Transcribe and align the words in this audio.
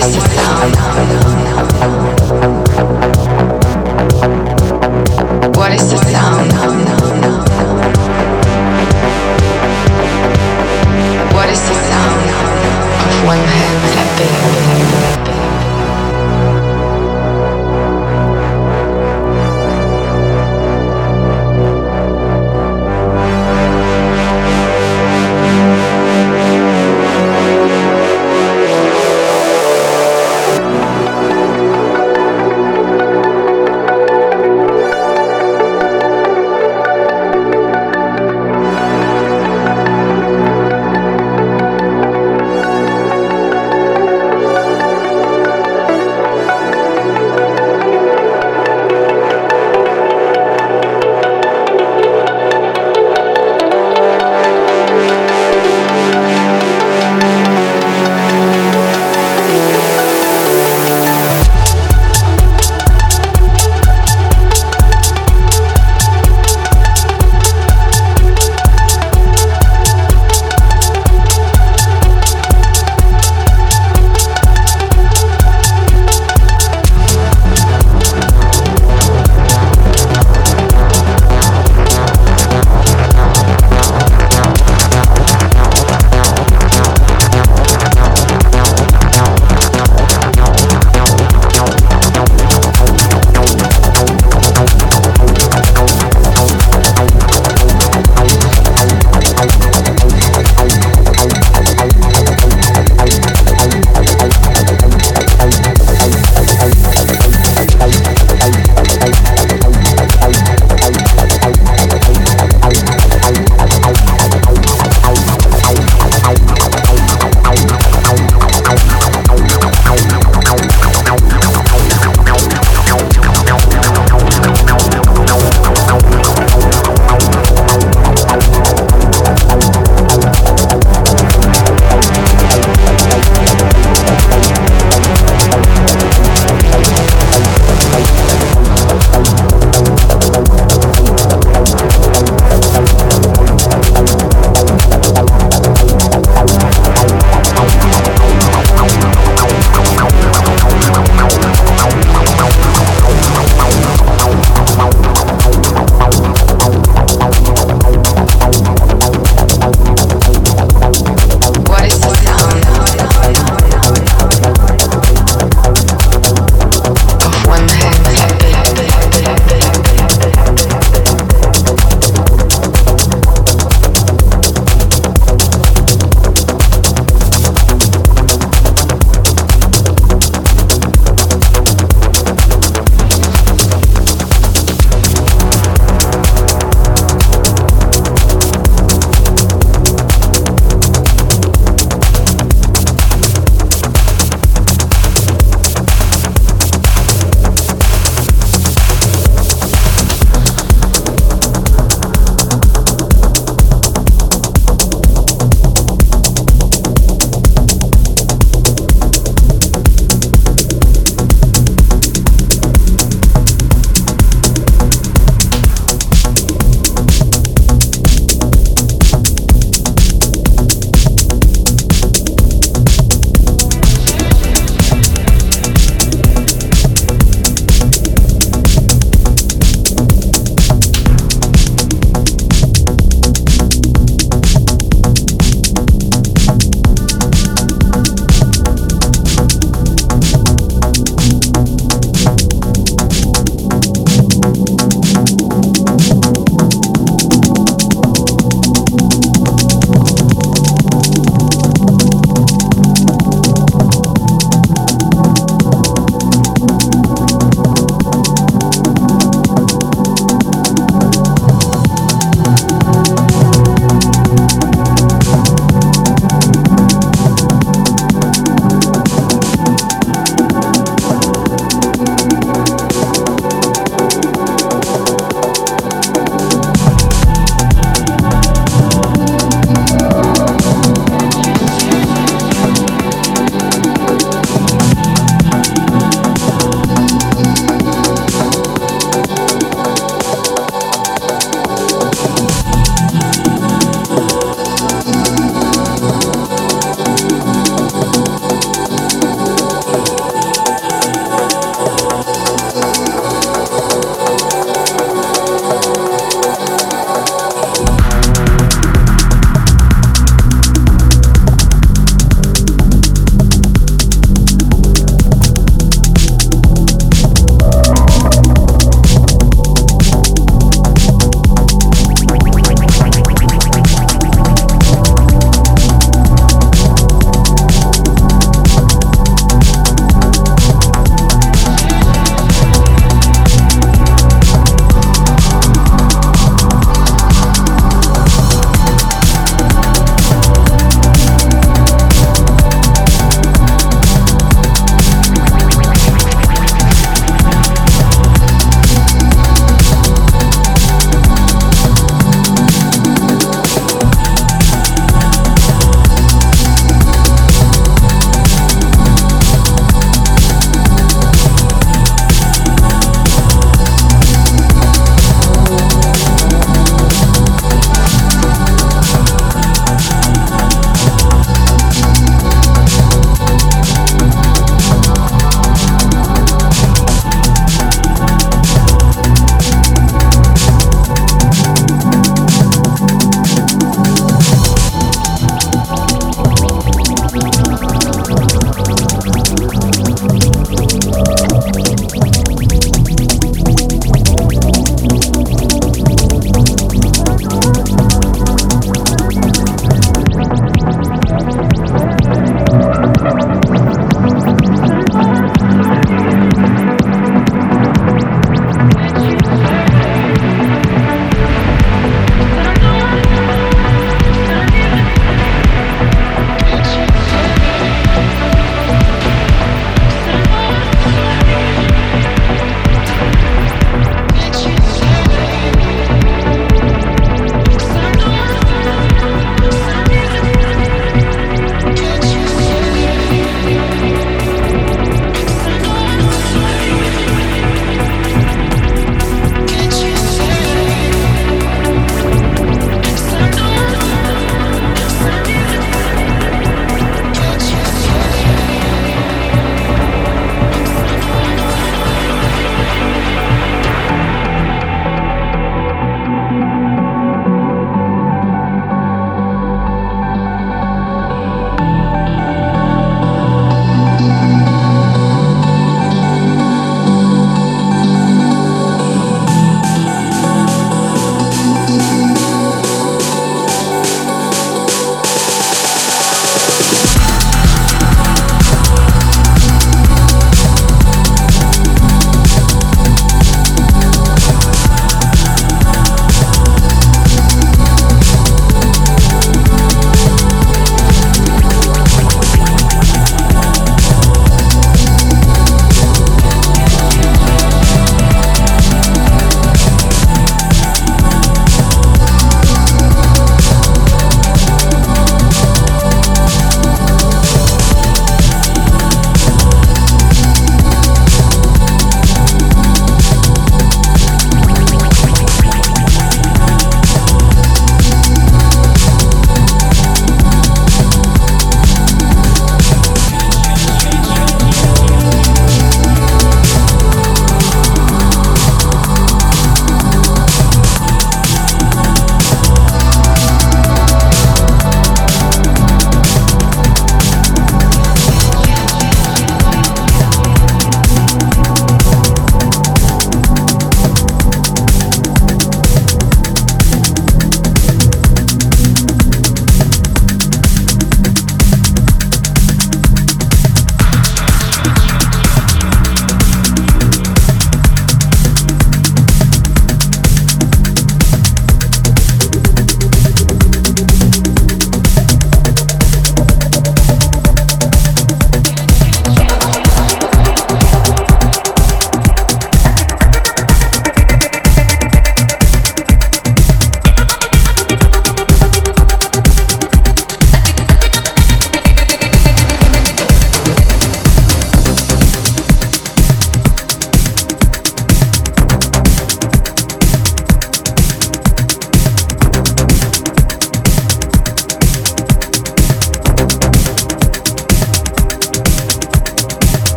is 0.00 0.37